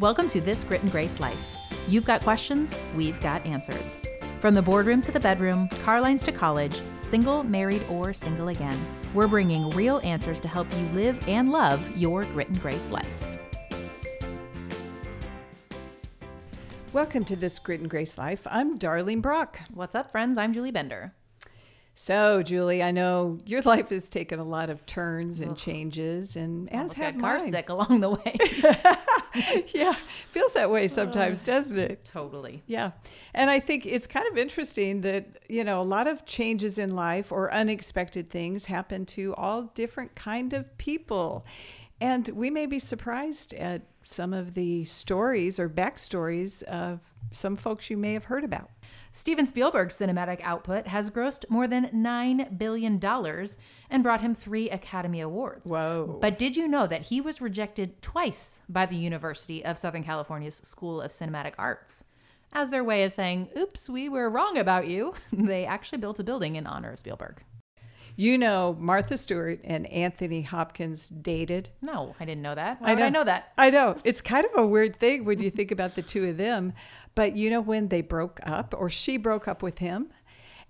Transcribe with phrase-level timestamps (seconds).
[0.00, 1.56] Welcome to This Grit and Grace Life.
[1.88, 3.96] You've got questions, we've got answers.
[4.38, 8.78] From the boardroom to the bedroom, car lines to college, single, married, or single again,
[9.14, 13.38] we're bringing real answers to help you live and love your grit and grace life.
[16.92, 18.46] Welcome to this Grit and Grace Life.
[18.50, 19.60] I'm Darlene Brock.
[19.72, 20.36] What's up, friends?
[20.36, 21.14] I'm Julie Bender.
[21.96, 26.70] So, Julie, I know your life has taken a lot of turns and changes, and
[26.72, 27.50] as got car mine.
[27.52, 28.36] sick along the way.
[29.74, 29.92] yeah,
[30.30, 32.04] feels that way sometimes, doesn't it?
[32.04, 32.62] totally.
[32.66, 32.92] Yeah.
[33.32, 36.96] And I think it's kind of interesting that, you know, a lot of changes in
[36.96, 41.46] life or unexpected things happen to all different kind of people.
[42.00, 47.88] And we may be surprised at some of the stories or backstories of some folks
[47.88, 48.70] you may have heard about.
[49.16, 53.00] Steven Spielberg's cinematic output has grossed more than $9 billion
[53.88, 55.70] and brought him three Academy Awards.
[55.70, 56.18] Whoa.
[56.20, 60.56] But did you know that he was rejected twice by the University of Southern California's
[60.56, 62.02] School of Cinematic Arts?
[62.52, 66.24] As their way of saying, oops, we were wrong about you, they actually built a
[66.24, 67.44] building in honor of Spielberg.
[68.16, 71.70] You know, Martha Stewart and Anthony Hopkins dated.
[71.82, 72.80] No, I didn't know that.
[72.80, 73.52] Why would I know that?
[73.58, 73.96] I know.
[74.04, 76.74] It's kind of a weird thing when you think about the two of them.
[77.14, 80.08] But you know when they broke up, or she broke up with him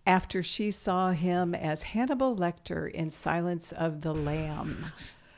[0.06, 4.86] after she saw him as Hannibal Lecter in Silence of the Lamb.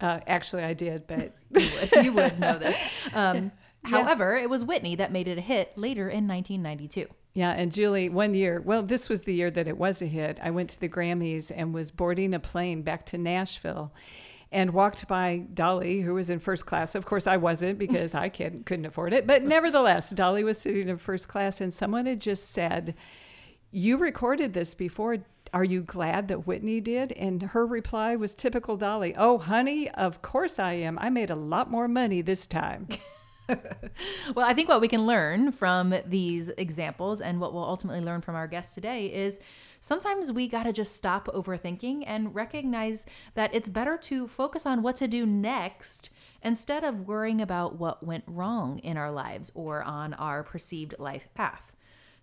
[0.00, 2.76] Uh, actually, I did, but You would, you would know this.
[3.14, 3.52] Um,
[3.84, 7.06] However, it was Whitney that made it a hit later in 1992.
[7.34, 10.38] Yeah, and Julie, one year, well, this was the year that it was a hit.
[10.40, 13.92] I went to the Grammys and was boarding a plane back to Nashville
[14.52, 16.94] and walked by Dolly, who was in first class.
[16.94, 19.26] Of course, I wasn't because I couldn't, couldn't afford it.
[19.26, 22.94] But nevertheless, Dolly was sitting in first class, and someone had just said,
[23.72, 25.18] You recorded this before.
[25.52, 27.10] Are you glad that Whitney did?
[27.12, 30.98] And her reply was typical Dolly Oh, honey, of course I am.
[31.00, 32.86] I made a lot more money this time.
[34.34, 38.20] Well, I think what we can learn from these examples and what we'll ultimately learn
[38.20, 39.38] from our guest today is
[39.80, 44.82] sometimes we got to just stop overthinking and recognize that it's better to focus on
[44.82, 46.10] what to do next
[46.42, 51.28] instead of worrying about what went wrong in our lives or on our perceived life
[51.34, 51.72] path.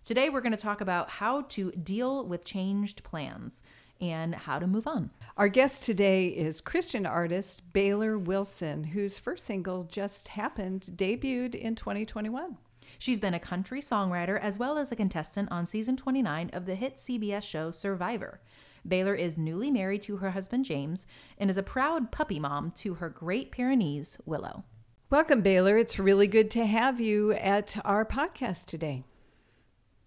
[0.04, 3.62] Today, we're going to talk about how to deal with changed plans
[4.00, 5.10] and how to move on.
[5.34, 11.74] Our guest today is Christian artist Baylor Wilson, whose first single just happened, debuted in
[11.74, 12.58] 2021.
[12.98, 16.74] She's been a country songwriter as well as a contestant on season 29 of the
[16.74, 18.42] hit CBS show Survivor.
[18.86, 21.06] Baylor is newly married to her husband James
[21.38, 24.64] and is a proud puppy mom to her Great Pyrenees, Willow.
[25.08, 25.78] Welcome, Baylor.
[25.78, 29.04] It's really good to have you at our podcast today.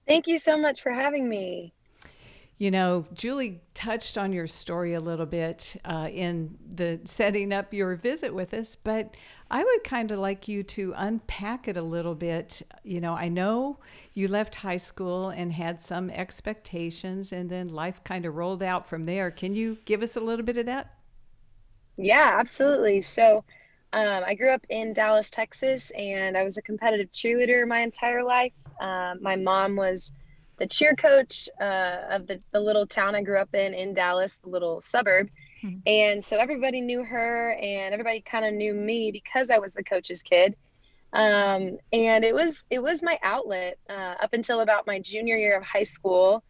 [0.08, 1.74] Thank you so much for having me.
[2.58, 7.74] You know, Julie touched on your story a little bit uh, in the setting up
[7.74, 9.14] your visit with us, but
[9.52, 12.62] I would kind of like you to unpack it a little bit.
[12.84, 13.80] You know, I know
[14.14, 18.88] you left high school and had some expectations, and then life kind of rolled out
[18.88, 19.32] from there.
[19.32, 20.94] Can you give us a little bit of that?
[21.98, 23.02] Yeah, absolutely.
[23.02, 23.44] So,
[23.94, 28.24] um, I grew up in Dallas, Texas, and I was a competitive cheerleader my entire
[28.24, 28.54] life.
[28.80, 30.12] Um, my mom was
[30.58, 34.38] the cheer coach uh, of the, the little town I grew up in, in Dallas,
[34.44, 35.30] the little suburb.
[35.62, 35.76] Hmm.
[35.86, 39.84] And so everybody knew her, and everybody kind of knew me because I was the
[39.84, 40.56] coach's kid.
[41.14, 45.58] Um, and it was it was my outlet uh, up until about my junior year
[45.58, 46.44] of high school.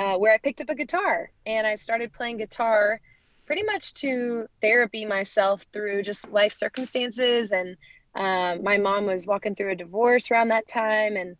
[0.00, 3.00] uh, where I picked up a guitar and I started playing guitar
[3.44, 7.50] pretty much to therapy myself through just life circumstances.
[7.50, 7.76] And
[8.14, 11.16] um, my mom was walking through a divorce around that time.
[11.16, 11.36] And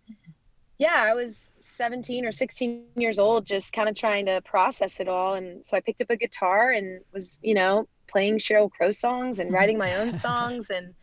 [0.78, 5.08] yeah, I was 17 or 16 years old, just kind of trying to process it
[5.08, 5.34] all.
[5.34, 9.38] And so I picked up a guitar and was, you know, playing Sheryl Crow songs
[9.38, 10.94] and writing my own songs and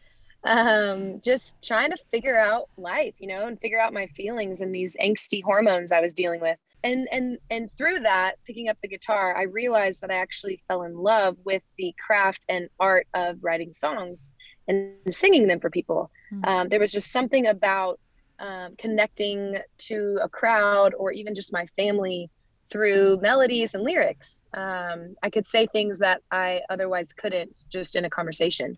[0.44, 4.74] um, just trying to figure out life, you know, and figure out my feelings and
[4.74, 6.58] these angsty hormones I was dealing with.
[6.84, 10.84] And and and through that, picking up the guitar, I realized that I actually fell
[10.84, 14.30] in love with the craft and art of writing songs
[14.68, 16.12] and singing them for people.
[16.32, 16.46] Mm-hmm.
[16.46, 18.00] Um, there was just something about
[18.40, 22.30] um, connecting to a crowd or even just my family
[22.70, 24.46] through melodies and lyrics.
[24.54, 28.78] Um, I could say things that I otherwise couldn't just in a conversation.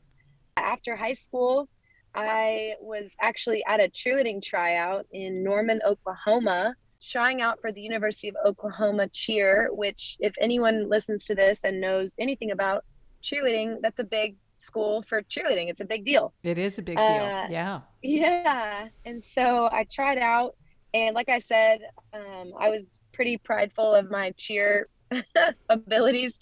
[0.57, 1.67] After high school,
[2.13, 8.29] I was actually at a cheerleading tryout in Norman, Oklahoma, trying out for the University
[8.29, 12.83] of Oklahoma cheer, which, if anyone listens to this and knows anything about
[13.23, 15.69] cheerleading, that's a big school for cheerleading.
[15.69, 16.33] It's a big deal.
[16.43, 17.05] It is a big deal.
[17.05, 17.81] Uh, yeah.
[18.01, 18.87] Yeah.
[19.05, 20.55] And so I tried out.
[20.93, 21.81] And like I said,
[22.13, 24.87] um, I was pretty prideful of my cheer
[25.69, 26.39] abilities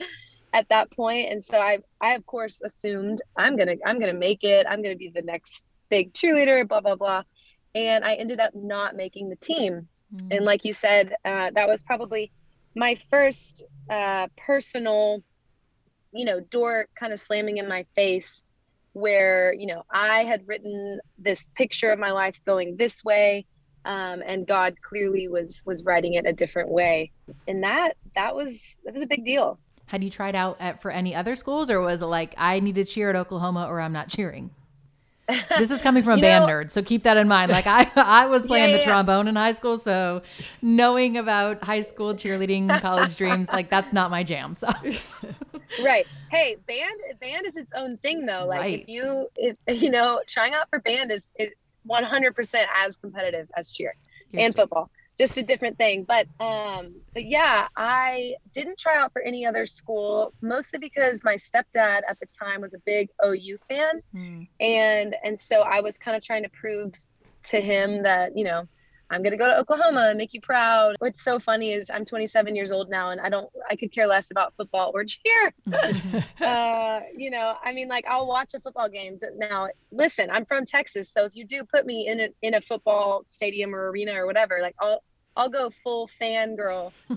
[0.53, 1.31] at that point.
[1.31, 4.65] And so I, I of course assumed I'm going to, I'm going to make it.
[4.69, 7.23] I'm going to be the next big cheerleader, blah, blah, blah.
[7.75, 9.87] And I ended up not making the team.
[10.15, 10.37] Mm.
[10.37, 12.31] And like you said, uh, that was probably
[12.75, 15.23] my first uh, personal
[16.11, 18.43] you know, door kind of slamming in my face
[18.93, 23.45] where, you know, I had written this picture of my life going this way.
[23.85, 27.09] Um, and God clearly was was writing it a different way,
[27.47, 29.57] and that that was that was a big deal.
[29.85, 32.75] Had you tried out at, for any other schools, or was it like I need
[32.75, 34.49] to cheer at Oklahoma, or I'm not cheering?
[35.57, 37.51] this is coming from a band know, nerd, so keep that in mind.
[37.51, 40.21] Like I, I was playing yeah, yeah, the trombone in high school, so
[40.61, 44.55] knowing about high school cheerleading, college dreams, like that's not my jam.
[44.55, 44.69] So
[45.83, 46.07] right.
[46.29, 48.45] Hey, band band is its own thing though.
[48.47, 48.81] Like right.
[48.81, 51.51] if you if you know, trying out for band is is
[51.89, 53.95] 100% as competitive as cheer
[54.31, 54.61] You're and sweet.
[54.61, 54.91] football.
[55.17, 56.03] Just a different thing.
[56.03, 61.35] But um but yeah, I didn't try out for any other school mostly because my
[61.35, 64.01] stepdad at the time was a big OU fan.
[64.13, 64.47] Mm.
[64.59, 66.93] And and so I was kind of trying to prove
[67.45, 68.67] to him that, you know,
[69.09, 70.95] I'm gonna go to Oklahoma and make you proud.
[70.99, 74.07] What's so funny is I'm 27 years old now, and I don't, I could care
[74.07, 75.53] less about football or cheer.
[76.41, 79.69] uh, you know, I mean, like I'll watch a football game now.
[79.91, 83.25] Listen, I'm from Texas, so if you do put me in a in a football
[83.29, 85.01] stadium or arena or whatever, like I'll
[85.35, 86.91] I'll go full fangirl.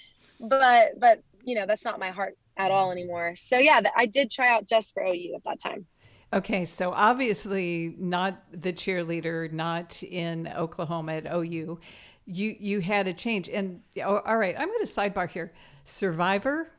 [0.40, 3.34] but but you know, that's not my heart at all anymore.
[3.36, 5.86] So yeah, I did try out just for OU at that time.
[6.32, 11.80] Okay, so obviously not the cheerleader, not in Oklahoma at OU.
[12.26, 15.52] You you had a change, and oh, all right, I'm going to sidebar here.
[15.84, 16.70] Survivor,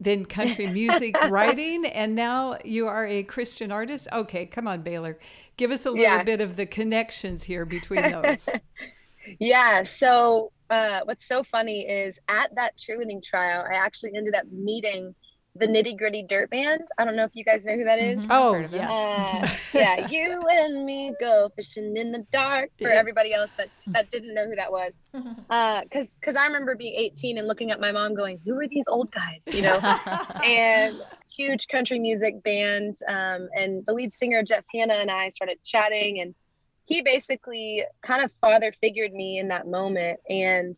[0.00, 4.08] then country music writing, and now you are a Christian artist.
[4.12, 5.16] Okay, come on, Baylor,
[5.56, 6.24] give us a little yeah.
[6.24, 8.48] bit of the connections here between those.
[9.38, 9.84] yeah.
[9.84, 15.14] So uh, what's so funny is at that cheerleading trial, I actually ended up meeting
[15.58, 16.82] the Nitty Gritty Dirt Band.
[16.98, 18.20] I don't know if you guys know who that is.
[18.20, 18.32] Mm-hmm.
[18.32, 18.90] Oh, yes.
[18.90, 22.70] Uh, yeah, you and me go fishing in the dark.
[22.80, 26.76] For everybody else that that didn't know who that was, because uh, because I remember
[26.76, 29.78] being 18 and looking at my mom, going, "Who are these old guys?" You know,
[30.44, 32.98] and huge country music band.
[33.06, 36.34] Um, and the lead singer Jeff Hanna and I started chatting, and
[36.86, 40.76] he basically kind of father figured me in that moment, and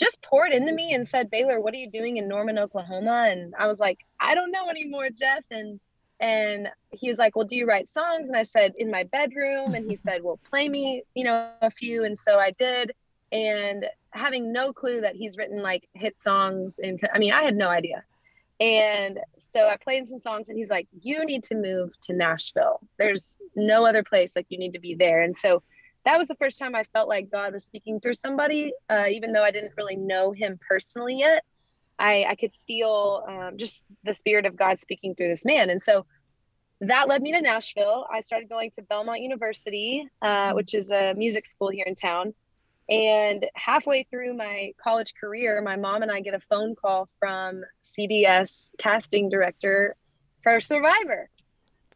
[0.00, 3.28] just poured into me and said, Baylor, what are you doing in Norman, Oklahoma?
[3.30, 5.44] And I was like, I don't know anymore, Jeff.
[5.50, 5.78] And
[6.20, 8.28] and he was like, Well, do you write songs?
[8.28, 9.74] And I said, In my bedroom.
[9.74, 12.04] And he said, Well, play me, you know, a few.
[12.04, 12.92] And so I did.
[13.32, 16.78] And having no clue that he's written like hit songs.
[16.78, 18.04] And I mean, I had no idea.
[18.58, 22.80] And so I played some songs and he's like, You need to move to Nashville.
[22.98, 25.22] There's no other place like you need to be there.
[25.22, 25.62] And so
[26.04, 29.32] that was the first time I felt like God was speaking through somebody, uh, even
[29.32, 31.44] though I didn't really know him personally yet.
[31.98, 35.68] I, I could feel um, just the spirit of God speaking through this man.
[35.68, 36.06] And so
[36.80, 38.06] that led me to Nashville.
[38.10, 40.56] I started going to Belmont University, uh, mm-hmm.
[40.56, 42.32] which is a music school here in town.
[42.88, 47.62] And halfway through my college career, my mom and I get a phone call from
[47.84, 49.94] CBS casting director
[50.42, 51.28] for Survivor.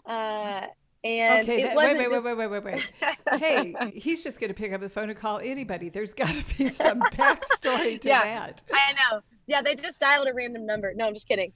[0.06, 0.66] Uh,
[1.04, 2.24] and okay, that, wait, wait, just...
[2.24, 3.38] wait, wait, wait, wait, wait.
[3.38, 5.90] hey, he's just going to pick up the phone and call anybody.
[5.90, 8.62] There's got to be some backstory to yeah, that.
[8.72, 9.20] I know.
[9.46, 10.94] Yeah, they just dialed a random number.
[10.94, 11.52] No, I'm just kidding.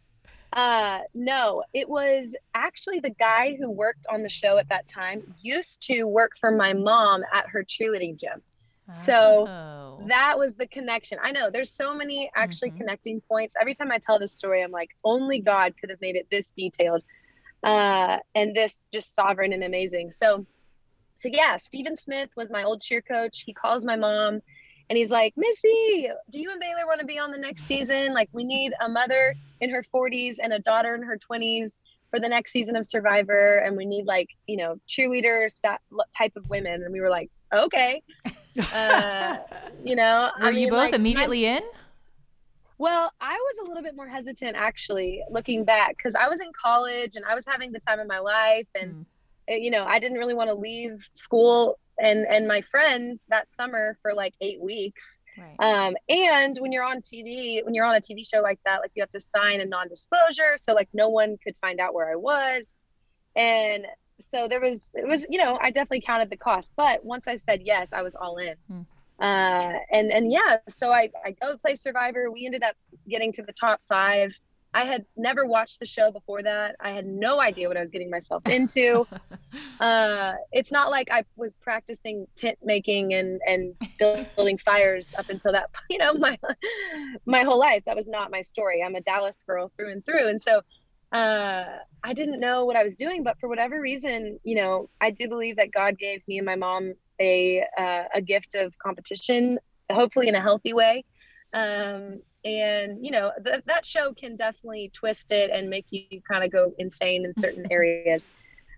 [0.52, 5.34] Uh, no, it was actually the guy who worked on the show at that time
[5.40, 8.42] used to work for my mom at her cheerleading gym.
[8.90, 10.02] So Oh.
[10.06, 11.18] that was the connection.
[11.22, 12.78] I know there's so many actually Mhm.
[12.78, 13.54] connecting points.
[13.60, 16.46] Every time I tell this story, I'm like, only God could have made it this
[16.56, 17.02] detailed,
[17.62, 20.10] uh, and this just sovereign and amazing.
[20.10, 20.46] So,
[21.14, 23.42] so yeah, Stephen Smith was my old cheer coach.
[23.44, 24.40] He calls my mom,
[24.88, 28.14] and he's like, Missy, do you and Baylor want to be on the next season?
[28.14, 31.78] Like, we need a mother in her 40s and a daughter in her 20s
[32.10, 35.78] for the next season of Survivor, and we need like you know cheerleader sta-
[36.16, 36.82] type of women.
[36.82, 38.02] And we were like, okay.
[38.72, 39.36] Uh,
[39.84, 41.62] you know Were I you both like, immediately in?
[42.78, 46.50] Well i was a little bit more hesitant actually looking back because i was in
[46.60, 49.04] college and i was having the time of my life and Mm.
[49.50, 53.46] uh, you know i didn't really want to leave school and and my friends that
[53.54, 55.54] summer for like eight weeks Right.
[55.60, 58.90] um, and when you're on tv when you're on a tv show like that like
[58.96, 62.16] you have to sign a non-disclosure so like no one could find out where i
[62.16, 62.74] was
[63.36, 63.86] and
[64.34, 67.36] so there was it was you know i definitely counted the cost but once i
[67.36, 68.82] said yes i was all in Hmm.
[69.20, 72.76] Uh, and and yeah so i i go play survivor we ended up
[73.08, 74.32] getting to the top five
[74.74, 77.90] i had never watched the show before that i had no idea what i was
[77.90, 79.06] getting myself into
[79.80, 83.74] uh, it's not like I was practicing tent making and and
[84.36, 86.38] building fires up until that you know my
[87.26, 87.84] my whole life.
[87.86, 88.82] That was not my story.
[88.82, 90.60] I'm a Dallas girl through and through, and so
[91.12, 91.64] uh,
[92.04, 93.22] I didn't know what I was doing.
[93.22, 96.56] But for whatever reason, you know, I do believe that God gave me and my
[96.56, 99.58] mom a uh, a gift of competition,
[99.90, 101.04] hopefully in a healthy way.
[101.52, 106.44] Um, and you know th- that show can definitely twist it and make you kind
[106.44, 108.22] of go insane in certain areas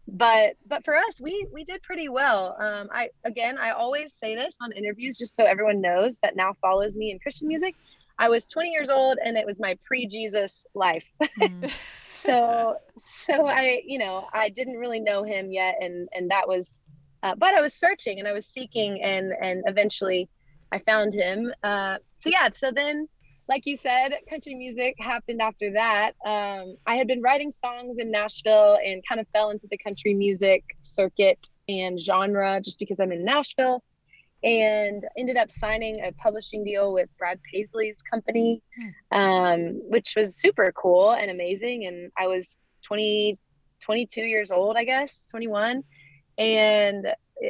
[0.09, 4.35] but but for us we we did pretty well um i again i always say
[4.35, 7.75] this on interviews just so everyone knows that now follows me in christian music
[8.18, 11.04] i was 20 years old and it was my pre-jesus life
[11.38, 11.70] Mm.
[12.09, 16.80] so so i you know i didn't really know him yet and and that was
[17.23, 20.29] uh, but i was searching and i was seeking and and eventually
[20.73, 23.07] i found him uh so yeah so then
[23.49, 28.11] like you said country music happened after that um i had been writing songs in
[28.11, 33.12] nashville and kind of fell into the country music circuit and genre just because i'm
[33.12, 33.83] in nashville
[34.43, 38.62] and ended up signing a publishing deal with Brad Paisley's company,
[39.12, 41.87] um, which was super cool and amazing.
[41.87, 43.39] And I was 20,
[43.83, 45.85] 22 years old, I guess, 21.
[46.40, 47.06] And,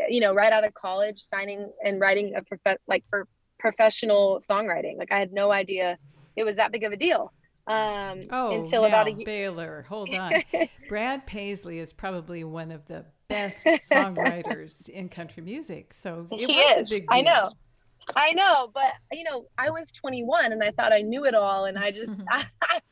[0.08, 3.26] you know, right out of college, signing and writing a prof- like for
[3.58, 4.96] professional songwriting.
[4.96, 5.98] Like I had no idea
[6.36, 7.32] it was that big of a deal.
[7.66, 9.24] Um, Oh, until about a year.
[9.24, 9.84] Baylor.
[9.88, 10.42] Hold on.
[10.88, 15.92] Brad Paisley is probably one of the best songwriters in country music.
[15.94, 16.92] So it he was is.
[16.92, 17.52] a big I know.
[18.16, 21.66] I know, but you know, I was 21 and I thought I knew it all,
[21.66, 22.44] and I just, I,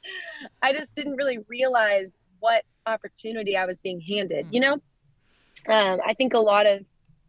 [0.63, 4.47] I just didn't really realize what opportunity I was being handed.
[4.51, 4.77] You know,
[5.67, 6.85] um, I think a lot of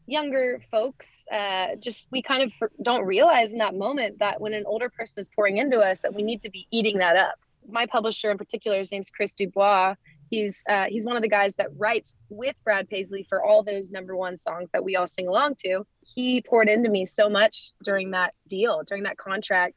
[0.10, 4.64] younger folks uh, just we kind of don't realize in that moment that when an
[4.66, 7.36] older person is pouring into us, that we need to be eating that up.
[7.70, 9.96] My publisher in particular, his name's Chris DuBois.
[10.30, 13.92] He's uh, he's one of the guys that writes with Brad Paisley for all those
[13.92, 15.86] number one songs that we all sing along to.
[16.06, 19.76] He poured into me so much during that deal, during that contract,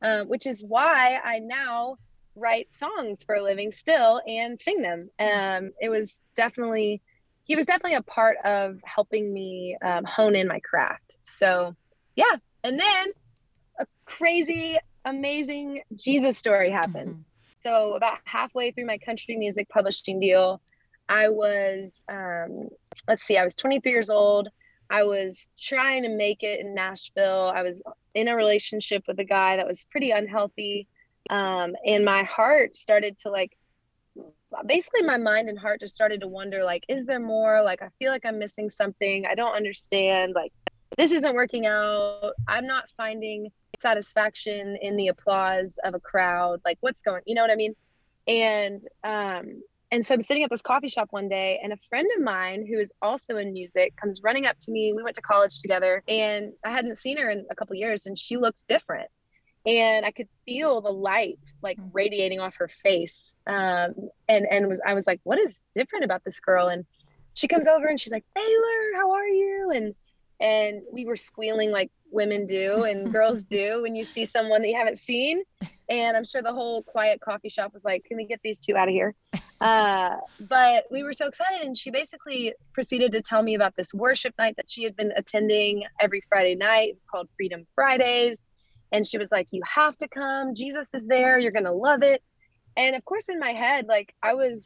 [0.00, 1.96] um, which is why I now
[2.34, 5.10] write songs for a living still and sing them.
[5.18, 7.02] Um, it was definitely
[7.44, 11.16] he was definitely a part of helping me um, hone in my craft.
[11.22, 11.74] So
[12.16, 13.06] yeah, and then
[13.80, 17.16] a crazy, amazing Jesus story happened.
[17.16, 17.24] Mhm.
[17.62, 20.60] So about halfway through my country music publishing deal,
[21.08, 22.68] I was um,
[23.08, 24.48] let's see, I was 23 years old.
[24.90, 27.50] I was trying to make it in Nashville.
[27.54, 27.82] I was
[28.14, 30.86] in a relationship with a guy that was pretty unhealthy.
[31.30, 33.56] Um, and my heart started to like
[34.66, 37.62] basically my mind and heart just started to wonder like is there more?
[37.62, 39.26] Like i feel like i'm missing something.
[39.26, 40.52] I don't understand like
[40.98, 42.32] this isn't working out.
[42.48, 46.60] I'm not finding satisfaction in the applause of a crowd.
[46.64, 47.74] Like what's going you know what i mean?
[48.26, 52.08] And um and so i'm sitting at this coffee shop one day and a friend
[52.16, 54.92] of mine who is also in music comes running up to me.
[54.94, 58.18] We went to college together and i hadn't seen her in a couple years and
[58.18, 59.08] she looks different
[59.66, 61.90] and I could feel the light like Mhm.
[61.92, 63.34] radiating off her face.
[63.46, 63.94] Um,
[64.28, 66.68] and and was I was like, what is different about this girl?
[66.68, 66.84] And
[67.34, 69.70] she comes over and she's like, Taylor, how are you?
[69.74, 69.94] And
[70.40, 74.68] and we were squealing like women do and girls do when you see someone that
[74.68, 75.42] you haven't seen.
[75.88, 78.76] And I'm sure the whole quiet coffee shop was like, can we get these two
[78.76, 79.14] out of here?
[79.60, 83.94] Uh, but we were so excited, and she basically proceeded to tell me about this
[83.94, 86.88] worship night that she had been attending every Friday night.
[86.88, 88.38] It was called Freedom Fridays
[88.92, 92.22] and she was like you have to come jesus is there you're gonna love it
[92.76, 94.64] and of course in my head like i was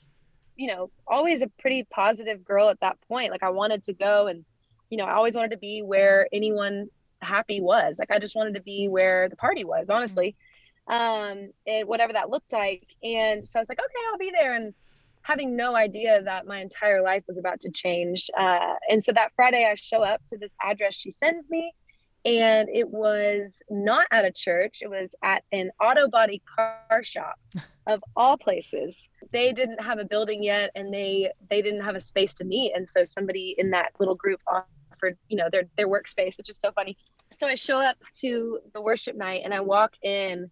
[0.56, 4.26] you know always a pretty positive girl at that point like i wanted to go
[4.26, 4.44] and
[4.90, 6.88] you know i always wanted to be where anyone
[7.20, 7.98] happy was.
[7.98, 10.36] Like I just wanted to be where the party was, honestly.
[10.88, 12.86] Um, and whatever that looked like.
[13.02, 14.54] And so I was like, okay, I'll be there.
[14.54, 14.72] And
[15.22, 18.30] having no idea that my entire life was about to change.
[18.38, 21.72] Uh, and so that Friday, I show up to this address she sends me,
[22.26, 27.36] and it was not at a church, it was at an auto body car shop
[27.86, 29.08] of all places.
[29.32, 32.72] They didn't have a building yet, and they they didn't have a space to meet.
[32.74, 36.58] And so somebody in that little group offered, you know, their their workspace, which is
[36.58, 36.98] so funny.
[37.32, 40.50] So I show up to the worship night, and I walk in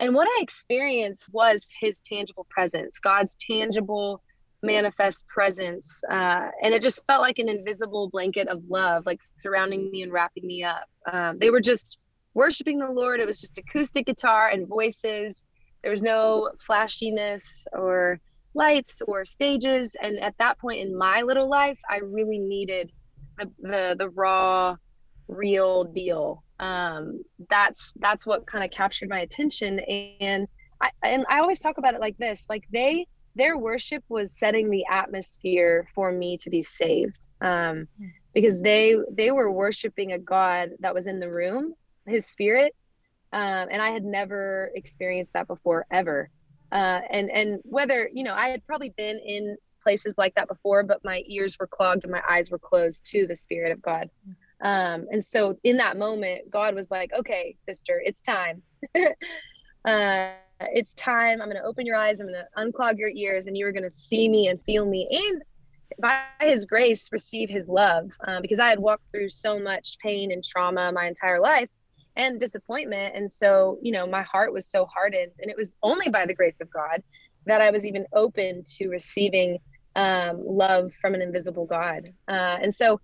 [0.00, 4.22] and what I experienced was his tangible presence, God's tangible
[4.64, 6.02] manifest presence.
[6.10, 10.12] Uh, and it just felt like an invisible blanket of love, like surrounding me and
[10.12, 10.86] wrapping me up.
[11.10, 11.98] Um, they were just
[12.34, 13.20] worshiping the Lord.
[13.20, 15.44] It was just acoustic guitar and voices.
[15.82, 18.20] There was no flashiness or
[18.54, 19.96] lights or stages.
[20.00, 22.90] And at that point in my little life, I really needed
[23.38, 24.76] the, the, the raw,
[25.28, 29.80] real deal um, that's that's what kind of captured my attention
[30.20, 30.46] and
[30.80, 34.70] I, and I always talk about it like this like they their worship was setting
[34.70, 37.88] the atmosphere for me to be saved um,
[38.34, 41.74] because they they were worshiping a god that was in the room
[42.06, 42.74] his spirit
[43.32, 46.30] um, and i had never experienced that before ever
[46.72, 50.82] uh, and and whether you know i had probably been in places like that before
[50.82, 54.08] but my ears were clogged and my eyes were closed to the spirit of god
[54.64, 58.62] um, and so in that moment, God was like, okay, sister, it's time.
[59.84, 60.30] uh,
[60.60, 61.40] it's time.
[61.40, 62.20] I'm going to open your eyes.
[62.20, 64.86] I'm going to unclog your ears, and you are going to see me and feel
[64.86, 65.08] me.
[65.10, 65.42] And
[66.00, 68.10] by his grace, receive his love.
[68.26, 71.68] Uh, because I had walked through so much pain and trauma my entire life
[72.16, 73.14] and disappointment.
[73.16, 75.32] And so, you know, my heart was so hardened.
[75.40, 77.02] And it was only by the grace of God
[77.46, 79.58] that I was even open to receiving
[79.96, 82.12] um, love from an invisible God.
[82.28, 83.00] Uh, and so,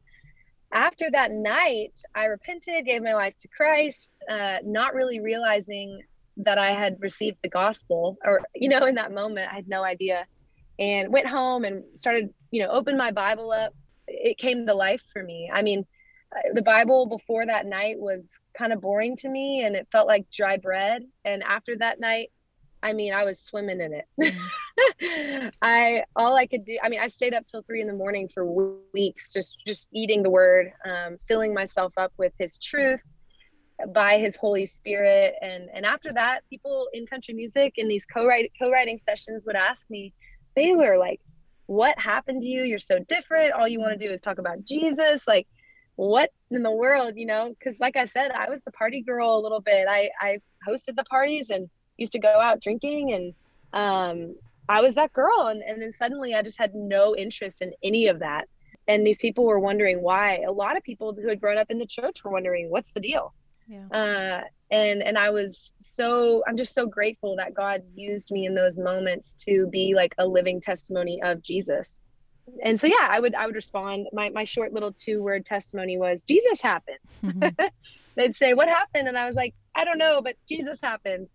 [0.73, 6.01] after that night, I repented, gave my life to Christ, uh, not really realizing
[6.45, 9.83] that I had received the gospel, or, you know, in that moment, I had no
[9.83, 10.27] idea.
[10.79, 13.75] And went home and started, you know, opened my Bible up.
[14.07, 15.51] It came to life for me.
[15.53, 15.85] I mean,
[16.35, 20.07] uh, the Bible before that night was kind of boring to me and it felt
[20.07, 21.05] like dry bread.
[21.25, 22.31] And after that night,
[22.83, 25.53] I mean, I was swimming in it.
[25.63, 26.79] I all I could do.
[26.83, 28.47] I mean, I stayed up till three in the morning for
[28.95, 33.03] weeks, just just eating the Word, um, filling myself up with His truth
[33.89, 38.53] by His Holy Spirit, and and after that, people in country music in these co-write
[38.61, 40.13] co-writing sessions would ask me,
[40.55, 41.21] Baylor, like,
[41.67, 42.63] what happened to you?
[42.63, 43.53] You're so different.
[43.53, 45.47] All you want to do is talk about Jesus, like.
[45.97, 47.51] What in the world, you know?
[47.51, 49.87] Because, like I said, I was the party girl a little bit.
[49.87, 53.35] I I hosted the parties and used to go out drinking and
[53.75, 54.35] um,
[54.67, 55.49] I was that girl.
[55.49, 58.49] And, and then suddenly I just had no interest in any of that.
[58.89, 60.39] And these people were wondering why.
[60.49, 63.01] A lot of people who had grown up in the church were wondering, what's the
[63.01, 63.35] deal?
[63.71, 63.87] Yeah.
[63.93, 64.41] Uh,
[64.73, 68.77] and and I was so I'm just so grateful that God used me in those
[68.77, 72.01] moments to be like a living testimony of Jesus.
[72.65, 74.09] And so yeah, I would I would respond.
[74.13, 76.99] My my short little two word testimony was Jesus happened.
[77.23, 77.67] Mm-hmm.
[78.17, 79.07] They'd say, What happened?
[79.07, 81.29] And I was like, I don't know, but Jesus happened.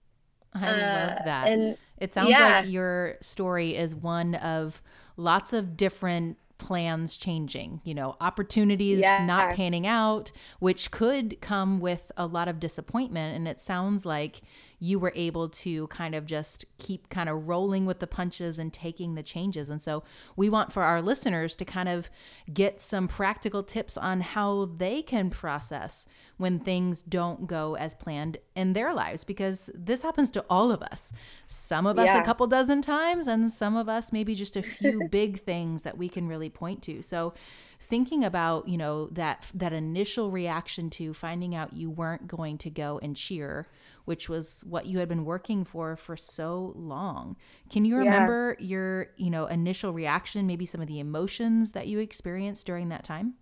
[0.53, 1.47] I uh, love that.
[1.47, 2.59] And it sounds yeah.
[2.59, 4.81] like your story is one of
[5.15, 9.25] lots of different plans changing, you know, opportunities yeah.
[9.25, 13.35] not panning out, which could come with a lot of disappointment.
[13.35, 14.41] And it sounds like
[14.79, 18.71] you were able to kind of just keep kind of rolling with the punches and
[18.71, 19.69] taking the changes.
[19.69, 20.03] And so
[20.35, 22.09] we want for our listeners to kind of
[22.53, 28.37] get some practical tips on how they can process when things don't go as planned
[28.55, 31.13] in their lives because this happens to all of us.
[31.47, 32.21] Some of us yeah.
[32.21, 35.97] a couple dozen times and some of us maybe just a few big things that
[35.97, 37.01] we can really point to.
[37.01, 37.33] So
[37.79, 42.69] thinking about, you know, that that initial reaction to finding out you weren't going to
[42.69, 43.67] go and cheer
[44.05, 47.35] which was what you had been working for for so long.
[47.69, 48.65] Can you remember yeah.
[48.67, 53.03] your, you know, initial reaction, maybe some of the emotions that you experienced during that
[53.03, 53.33] time?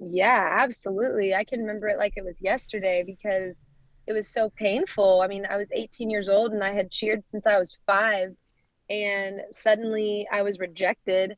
[0.00, 1.34] Yeah, absolutely.
[1.34, 3.66] I can remember it like it was yesterday because
[4.06, 5.20] it was so painful.
[5.20, 8.34] I mean, I was 18 years old and I had cheered since I was 5
[8.88, 11.36] and suddenly I was rejected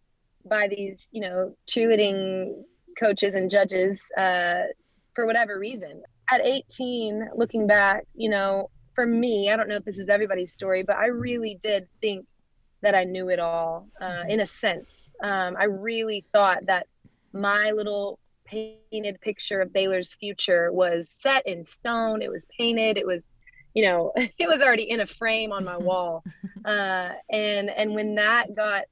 [0.49, 2.63] by these, you know, cheerleading
[2.99, 4.63] coaches and judges uh,
[5.15, 9.85] for whatever reason at 18, looking back, you know, for me, I don't know if
[9.85, 12.27] this is everybody's story, but I really did think
[12.83, 14.31] that I knew it all uh, mm-hmm.
[14.31, 15.13] in a sense.
[15.23, 16.87] Um, I really thought that
[17.33, 18.19] my little
[18.53, 22.23] painted picture of Baylor's future was set in stone.
[22.23, 22.97] It was painted.
[22.97, 23.31] It was,
[23.75, 26.23] you know, it was already in a frame on my wall.
[26.65, 28.85] Uh, and and when that got,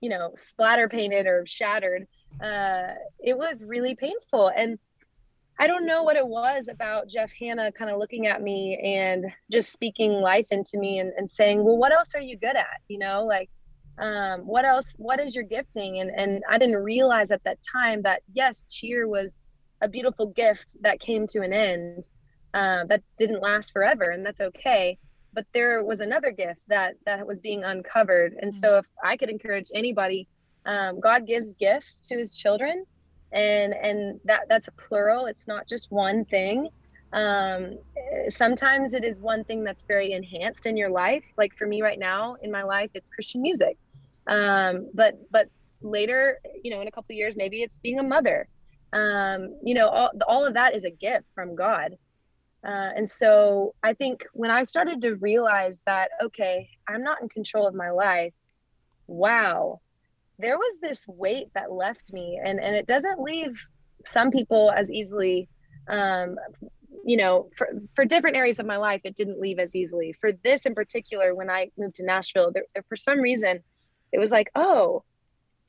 [0.00, 2.06] you know, splatter painted or shattered,
[2.40, 4.50] uh, it was really painful.
[4.56, 4.78] And
[5.58, 9.26] I don't know what it was about Jeff Hanna kind of looking at me and
[9.50, 12.80] just speaking life into me and, and saying, well, what else are you good at?
[12.88, 13.50] You know, like,
[13.98, 16.00] um, what else, what is your gifting?
[16.00, 19.40] And, and I didn't realize at that time that yes, cheer was
[19.80, 22.06] a beautiful gift that came to an end
[22.54, 24.98] uh, that didn't last forever and that's okay.
[25.34, 28.34] But there was another gift that, that was being uncovered.
[28.40, 30.28] And so if I could encourage anybody,
[30.66, 32.84] um, God gives gifts to his children
[33.32, 36.68] and and that that's a plural it's not just one thing
[37.12, 37.78] um,
[38.28, 41.24] sometimes it is one thing that's very enhanced in your life.
[41.36, 43.76] Like for me right now in my life it's christian music.
[44.26, 45.48] Um, but but
[45.82, 48.48] later you know in a couple years maybe it's being a mother.
[48.92, 51.96] Um, you know all, all of that is a gift from god.
[52.64, 57.28] Uh, and so i think when i started to realize that okay i'm not in
[57.28, 58.32] control of my life
[59.08, 59.80] wow
[60.42, 62.38] there was this weight that left me.
[62.44, 63.58] And and it doesn't leave
[64.04, 65.48] some people as easily
[65.88, 66.36] um
[67.04, 70.32] you know for for different areas of my life it didn't leave as easily for
[70.44, 73.60] this in particular when i moved to nashville there, for some reason
[74.12, 75.02] it was like oh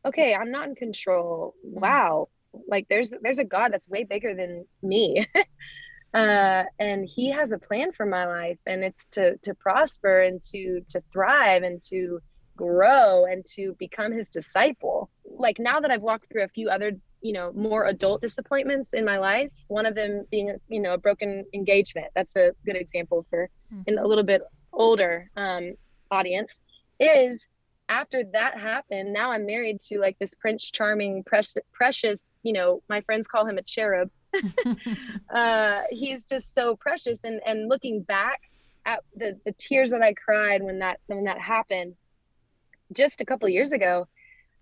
[0.05, 1.79] okay i'm not in control mm.
[1.79, 2.27] wow
[2.67, 5.25] like there's there's a god that's way bigger than me
[6.13, 10.43] uh and he has a plan for my life and it's to to prosper and
[10.43, 12.19] to to thrive and to
[12.55, 15.09] grow and to become his disciple.
[15.25, 19.05] Like now that I've walked through a few other, you know, more adult disappointments in
[19.05, 22.07] my life, one of them being, you know, a broken engagement.
[22.15, 23.49] That's a good example for
[23.87, 25.73] in a little bit older um,
[26.11, 26.59] audience
[26.99, 27.47] is
[27.89, 32.81] after that happened, now I'm married to like this Prince Charming, precious, precious, you know,
[32.89, 34.09] my friends call him a cherub.
[35.33, 37.23] uh, he's just so precious.
[37.23, 38.41] And, and looking back
[38.85, 41.95] at the, the tears that I cried when that, when that happened,
[42.93, 44.07] just a couple years ago,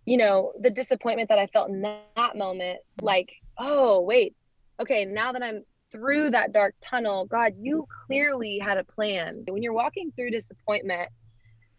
[0.06, 4.36] you know, the disappointment that I felt in that moment, like, oh, wait,
[4.80, 9.44] okay, now that I'm through that dark tunnel, God, you clearly had a plan.
[9.48, 11.10] When you're walking through disappointment,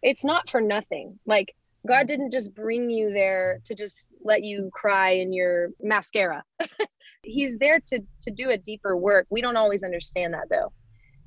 [0.01, 1.19] it's not for nothing.
[1.25, 1.53] Like,
[1.85, 6.43] God didn't just bring you there to just let you cry in your mascara.
[7.23, 9.27] He's there to to do a deeper work.
[9.29, 10.71] We don't always understand that though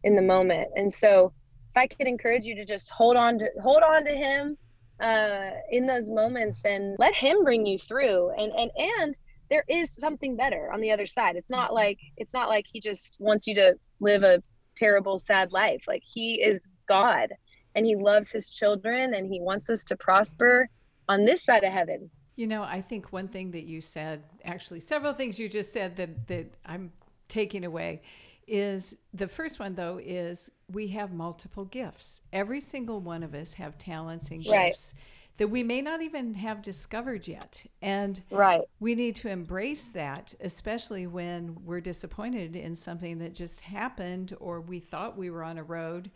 [0.02, 0.68] in the moment.
[0.74, 1.32] And so
[1.74, 4.56] if I could encourage you to just hold on to hold on to him
[5.00, 8.30] uh, in those moments and let him bring you through.
[8.30, 9.14] And and and
[9.50, 11.36] there is something better on the other side.
[11.36, 14.42] It's not like it's not like he just wants you to live a
[14.76, 15.84] terrible sad life.
[15.86, 17.32] Like he is god
[17.74, 20.68] and he loves his children and he wants us to prosper
[21.08, 22.10] on this side of heaven.
[22.36, 25.96] You know i think one thing that you said actually several things you just said
[25.96, 26.92] that that i'm
[27.28, 28.02] taking away
[28.46, 32.20] is the first one though is we have multiple gifts.
[32.32, 34.68] Every single one of us have talents and right.
[34.68, 34.94] gifts
[35.36, 37.66] that we may not even have discovered yet.
[37.82, 38.62] And right.
[38.80, 44.60] we need to embrace that, especially when we're disappointed in something that just happened or
[44.60, 46.10] we thought we were on a road.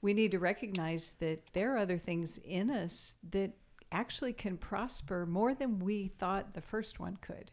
[0.00, 3.52] We need to recognize that there are other things in us that
[3.92, 7.50] actually can prosper more than we thought the first one could.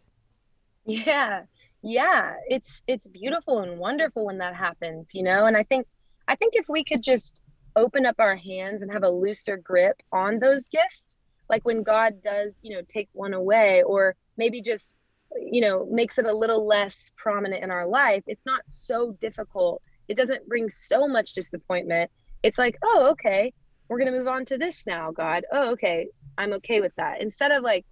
[0.86, 1.44] Yeah
[1.82, 5.86] yeah it's it's beautiful and wonderful when that happens you know and i think
[6.28, 7.42] i think if we could just
[7.76, 11.16] open up our hands and have a looser grip on those gifts
[11.50, 14.94] like when god does you know take one away or maybe just
[15.38, 19.82] you know makes it a little less prominent in our life it's not so difficult.
[20.08, 22.10] It doesn't bring so much disappointment.
[22.42, 23.54] It's like oh okay
[23.88, 25.46] we're going to move on to this now god.
[25.52, 27.22] Oh okay i'm okay with that.
[27.22, 27.86] Instead of like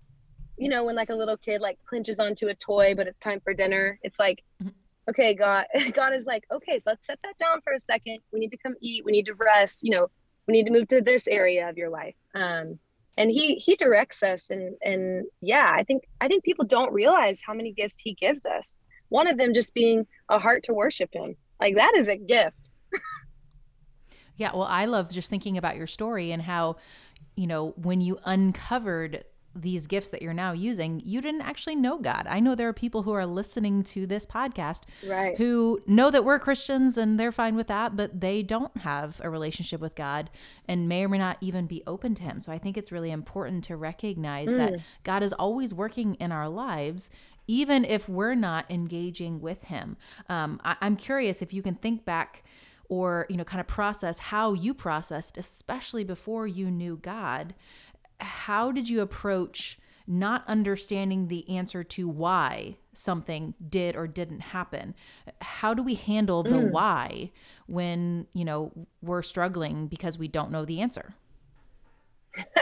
[0.57, 3.39] you know, when like a little kid like clinches onto a toy, but it's time
[3.41, 3.99] for dinner.
[4.03, 4.71] It's like, mm-hmm.
[5.09, 8.19] okay, God, God is like, okay, so let's set that down for a second.
[8.31, 9.05] We need to come eat.
[9.05, 9.83] We need to rest.
[9.83, 10.07] You know,
[10.47, 12.15] we need to move to this area of your life.
[12.33, 12.79] Um,
[13.17, 17.41] and he he directs us, and and yeah, I think I think people don't realize
[17.45, 18.79] how many gifts he gives us.
[19.09, 21.35] One of them just being a heart to worship him.
[21.59, 22.69] Like that is a gift.
[24.37, 26.75] yeah, well, I love just thinking about your story and how,
[27.35, 29.23] you know, when you uncovered
[29.61, 32.25] these gifts that you're now using, you didn't actually know God.
[32.29, 35.37] I know there are people who are listening to this podcast right.
[35.37, 39.29] who know that we're Christians and they're fine with that, but they don't have a
[39.29, 40.29] relationship with God
[40.67, 42.39] and may or may not even be open to Him.
[42.39, 44.57] So I think it's really important to recognize mm.
[44.57, 47.09] that God is always working in our lives.
[47.49, 49.95] Even if we're not engaging with him,
[50.27, 52.43] um, I- I'm curious if you can think back
[52.89, 57.53] or you know kind of process how you processed especially before you knew god
[58.19, 59.77] how did you approach
[60.09, 64.95] not understanding the answer to why something did or didn't happen
[65.41, 66.71] how do we handle the mm.
[66.71, 67.29] why
[67.67, 71.13] when you know we're struggling because we don't know the answer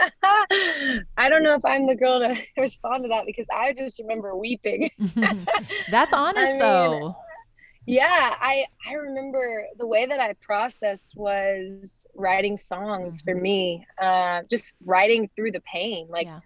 [1.16, 4.34] I don't know if I'm the girl to respond to that because I just remember
[4.36, 4.90] weeping.
[5.90, 7.16] That's honest I mean, though.
[7.86, 13.30] Yeah, I I remember the way that I processed was writing songs mm-hmm.
[13.30, 13.86] for me.
[14.00, 16.40] Uh, just writing through the pain, like yeah.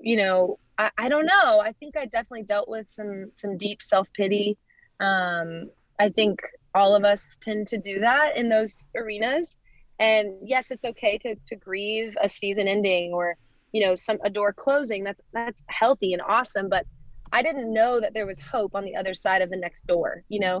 [0.00, 1.60] you know, I, I don't know.
[1.60, 4.56] I think I definitely dealt with some some deep self pity.
[5.00, 6.42] Um, I think
[6.74, 9.58] all of us tend to do that in those arenas.
[9.98, 13.36] And yes, it's okay to to grieve a season ending or
[13.72, 15.02] you know some a door closing.
[15.02, 16.86] That's that's healthy and awesome, but
[17.32, 20.22] I didn't know that there was hope on the other side of the next door.
[20.28, 20.56] You know,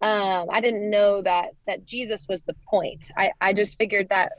[0.00, 3.10] um, I didn't know that that Jesus was the point.
[3.16, 4.32] I I just figured that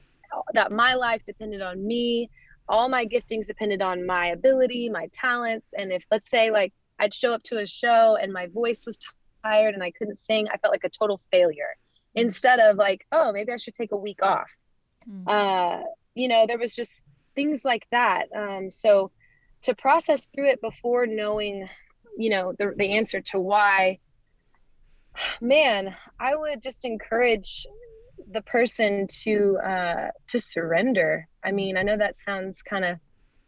[0.53, 2.29] that my life depended on me.
[2.67, 7.13] All my giftings depended on my ability, my talents, and if let's say like I'd
[7.13, 8.99] show up to a show and my voice was
[9.43, 11.75] tired and I couldn't sing, I felt like a total failure.
[12.15, 14.49] Instead of like, oh, maybe I should take a week off.
[15.09, 15.23] Mm.
[15.27, 15.83] Uh,
[16.15, 16.91] you know, there was just
[17.35, 18.27] things like that.
[18.35, 19.11] Um, so
[19.63, 21.67] to process through it before knowing
[22.17, 23.99] you know the, the answer to why
[25.41, 27.65] man i would just encourage
[28.31, 31.27] the person to uh to surrender.
[31.43, 32.97] I mean i know that sounds kind of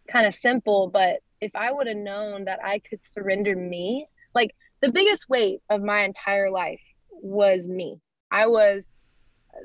[0.10, 4.56] kind of simple but if i would have known that i could surrender me like
[4.82, 8.00] the biggest weight of my entire life was me.
[8.32, 8.98] I was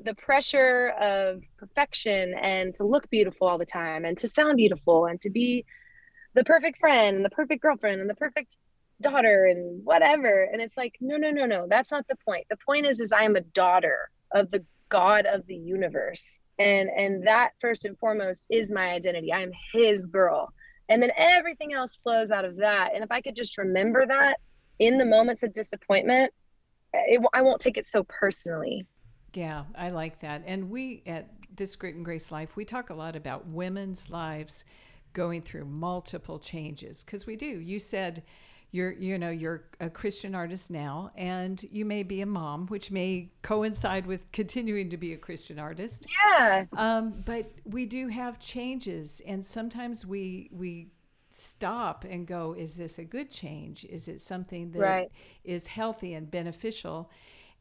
[0.02, 5.06] the pressure of perfection and to look beautiful all the time and to sound beautiful
[5.06, 5.64] and to be
[6.36, 8.56] the perfect friend and the perfect girlfriend and the perfect
[9.00, 10.48] daughter and whatever.
[10.52, 12.44] And it's like no no no no that's not the point.
[12.48, 16.38] The point is is i am a daughter of the god of the universe.
[16.58, 19.32] And and that first and foremost is my identity.
[19.32, 20.52] I am his girl.
[20.88, 22.94] And then everything else flows out of that.
[22.94, 24.36] And if i could just remember that
[24.78, 26.32] in the moments of disappointment
[26.92, 28.86] it, i won't take it so personally.
[29.32, 30.42] Yeah i like that.
[30.46, 34.66] And we at this grit and grace life we talk a lot about women's lives
[35.16, 37.46] going through multiple changes because we do.
[37.46, 38.22] You said
[38.70, 42.90] you're you know you're a Christian artist now and you may be a mom which
[42.90, 46.06] may coincide with continuing to be a Christian artist.
[46.38, 46.66] Yeah.
[46.76, 50.88] Um, but we do have changes and sometimes we we
[51.30, 53.86] stop and go is this a good change?
[53.86, 55.08] Is it something that right.
[55.44, 57.10] is healthy and beneficial?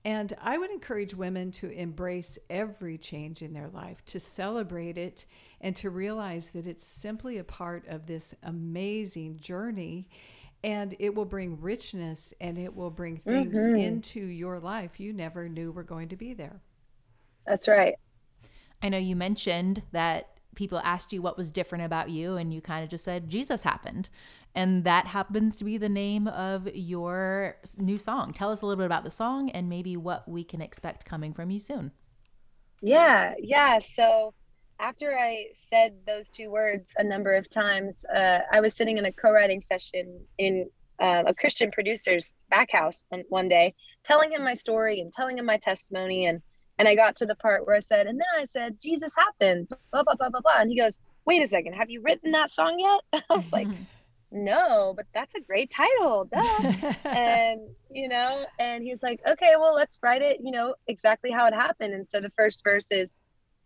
[0.06, 5.26] And I would encourage women to embrace every change in their life, to celebrate it,
[5.60, 10.08] and to realize that it's simply a part of this amazing journey.
[10.64, 13.76] And it will bring richness and it will bring things mm-hmm.
[13.76, 16.62] into your life you never knew were going to be there.
[17.46, 17.96] That's right.
[18.84, 22.62] I know you mentioned that people asked you what was different about you, and you
[22.62, 24.10] kind of just said Jesus happened.
[24.56, 28.32] And that happens to be the name of your new song.
[28.34, 31.34] Tell us a little bit about the song and maybe what we can expect coming
[31.34, 31.92] from you soon.
[32.82, 33.80] Yeah, yeah.
[33.80, 34.34] So
[34.80, 39.06] after I said those two words a number of times, uh, I was sitting in
[39.06, 40.70] a co writing session in
[41.02, 43.74] uh, a Christian producer's back house one day,
[44.06, 46.28] telling him my story and telling him my testimony.
[46.28, 46.42] And
[46.78, 49.70] and I got to the part where I said, and then I said, Jesus happened,
[49.92, 50.60] blah, blah, blah, blah, blah.
[50.60, 53.24] And he goes, wait a second, have you written that song yet?
[53.30, 53.68] I was like,
[54.36, 56.26] no, but that's a great title.
[56.26, 56.94] Duh.
[57.06, 61.48] and, you know, and he's like, okay, well, let's write it, you know, exactly how
[61.48, 61.94] it happened.
[61.94, 63.16] And so the first verse is,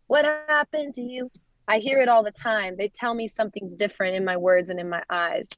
[0.07, 1.29] what happened to you?
[1.67, 2.75] I hear it all the time.
[2.77, 5.49] They tell me something's different in my words and in my eyes.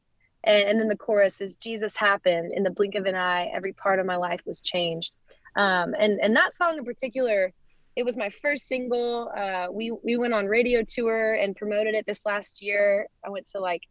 [0.44, 3.52] And, and then the chorus is, Jesus happened in the blink of an eye.
[3.54, 5.14] Every part of my life was changed.
[5.56, 7.52] Um, and and that song in particular,
[7.96, 9.30] it was my first single.
[9.36, 13.08] Uh, we we went on radio tour and promoted it this last year.
[13.26, 13.82] I went to like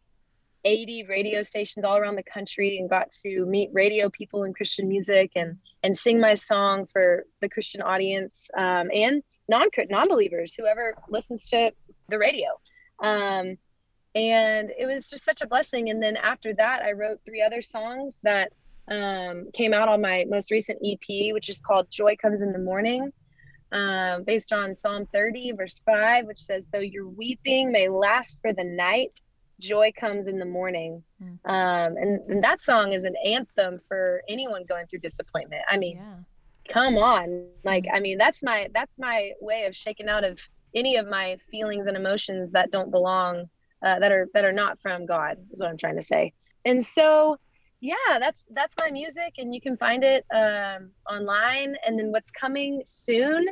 [0.63, 4.87] 80 radio stations all around the country and got to meet radio people in Christian
[4.87, 10.53] music and and sing my song for the Christian audience um, and non non believers,
[10.53, 11.71] whoever listens to
[12.09, 12.49] the radio.
[13.01, 13.57] Um,
[14.13, 15.89] and it was just such a blessing.
[15.89, 18.51] And then after that, I wrote three other songs that
[18.89, 22.59] um, came out on my most recent EP, which is called Joy Comes in the
[22.59, 23.11] Morning,
[23.71, 28.51] um, based on Psalm 30, verse 5, which says, Though your weeping may last for
[28.51, 29.21] the night,
[29.61, 31.03] joy comes in the morning.
[31.23, 31.37] Mm.
[31.45, 35.61] Um, and, and, that song is an anthem for anyone going through disappointment.
[35.69, 36.73] I mean, yeah.
[36.73, 37.45] come on.
[37.63, 37.95] Like, mm.
[37.95, 40.39] I mean, that's my that's my way of shaking out of
[40.75, 43.49] any of my feelings and emotions that don't belong,
[43.85, 46.33] uh, that are that are not from God, is what I'm trying to say.
[46.65, 47.37] And so
[47.81, 51.75] yeah, that's that's my music, and you can find it um, online.
[51.85, 53.47] And then what's coming soon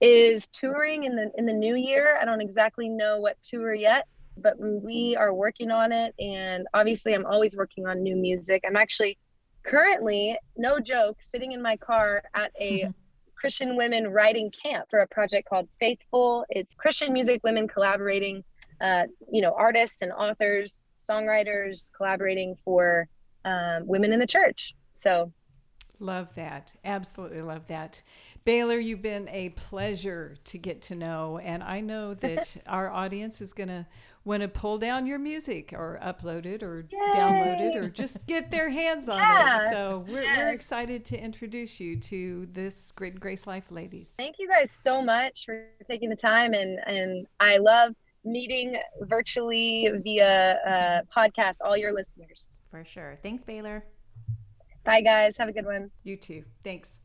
[0.00, 2.18] is touring in the in the new year.
[2.20, 6.14] I don't exactly know what tour yet, but we are working on it.
[6.18, 8.64] And obviously, I'm always working on new music.
[8.66, 9.18] I'm actually
[9.62, 12.92] currently, no joke, sitting in my car at a
[13.34, 16.44] Christian women writing camp for a project called Faithful.
[16.48, 18.42] It's Christian music women collaborating,
[18.80, 23.06] uh, you know, artists and authors, songwriters collaborating for
[23.44, 24.74] um, women in the church.
[24.92, 25.32] So
[26.00, 26.72] Love that.
[26.84, 28.02] Absolutely love that.
[28.44, 31.38] Baylor, you've been a pleasure to get to know.
[31.38, 33.86] And I know that our audience is going to
[34.24, 36.98] want to pull down your music or upload it or Yay!
[37.14, 39.68] download it or just get their hands on Yeah.
[39.68, 39.72] it.
[39.72, 44.14] So we're, we're excited to introduce you to this Grit and Grace Life ladies.
[44.16, 49.90] Thank you guys so much for taking the time, and and I love meeting virtually
[50.02, 52.60] via uh, podcast all your listeners.
[52.70, 53.18] For sure.
[53.22, 53.84] Thanks, Baylor.
[54.84, 55.36] Bye, guys.
[55.36, 55.90] Have a good one.
[56.02, 56.44] You too.
[56.62, 56.96] Thanks.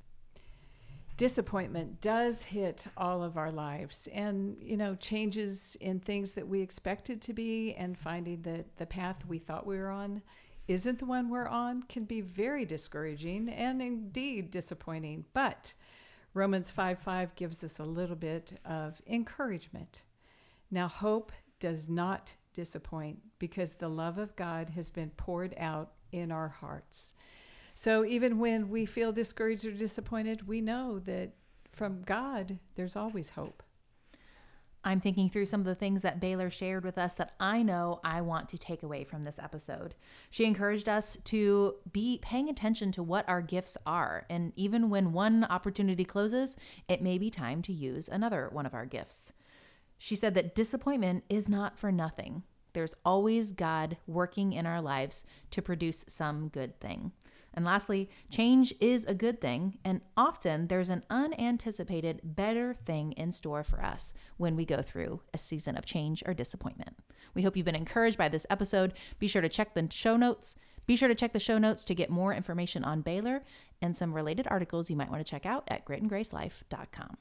[1.20, 6.62] Disappointment does hit all of our lives and, you know, changes in things that we
[6.62, 10.22] expected to be and finding that the path we thought we were on
[10.70, 15.26] isn't the one we're on can be very discouraging and indeed disappointing.
[15.34, 15.74] But
[16.34, 20.06] Romans 5 5 gives us a little bit of encouragement.
[20.72, 26.32] Now, hope does not disappoint because the love of God has been poured out in
[26.32, 27.12] our hearts.
[27.80, 31.36] So even when we feel discouraged or disappointed, we know that
[31.72, 33.64] from God, there's always hope.
[34.84, 38.02] I'm thinking through some of the things that Baylor shared with us that I know
[38.04, 39.96] I want to take away from this episode.
[40.30, 44.26] She encouraged us to be paying attention to what our gifts are.
[44.30, 46.58] And even when one opportunity closes,
[46.90, 49.32] it may be time to use another one of our gifts.
[49.98, 52.44] She said that disappointment is not for nothing.
[52.74, 57.12] There's always God working in our lives to produce some good thing.
[57.54, 63.32] And lastly, change is a good thing, and often there's an unanticipated better thing in
[63.32, 66.98] store for us when we go through a season of change or disappointment.
[67.34, 68.94] We hope you've been encouraged by this episode.
[69.18, 70.56] Be sure to check the show notes.
[70.86, 73.44] Be sure to check the show notes to get more information on Baylor
[73.82, 77.18] and some related articles you might want to check out at gritandgracelife.com.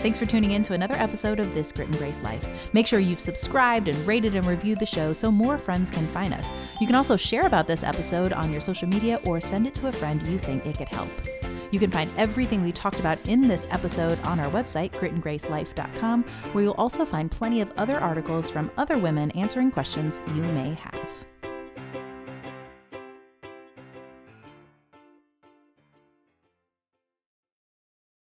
[0.00, 2.72] Thanks for tuning in to another episode of This Grit and Grace Life.
[2.72, 6.32] Make sure you've subscribed and rated and reviewed the show so more friends can find
[6.32, 6.54] us.
[6.80, 9.88] You can also share about this episode on your social media or send it to
[9.88, 11.10] a friend you think it could help.
[11.70, 16.64] You can find everything we talked about in this episode on our website, gritandgracelife.com, where
[16.64, 21.26] you'll also find plenty of other articles from other women answering questions you may have.